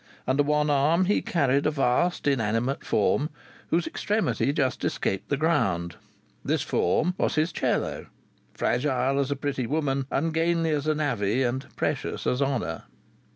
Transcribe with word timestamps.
Under 0.27 0.41
one 0.41 0.71
arm 0.71 1.05
he 1.05 1.21
carried 1.21 1.67
a 1.67 1.69
vast 1.69 2.25
inanimate 2.25 2.83
form 2.83 3.29
whose 3.67 3.85
extremity 3.85 4.51
just 4.51 4.83
escaped 4.83 5.29
the 5.29 5.37
ground. 5.37 5.95
This 6.43 6.63
form 6.63 7.13
was 7.19 7.35
his 7.35 7.51
violoncello, 7.51 8.07
fragile 8.55 9.19
as 9.19 9.29
a 9.29 9.35
pretty 9.35 9.67
woman, 9.67 10.07
ungainly 10.09 10.71
as 10.71 10.87
a 10.87 10.95
navvy, 10.95 11.43
and 11.43 11.67
precious 11.75 12.25
as 12.25 12.41
honour. 12.41 12.85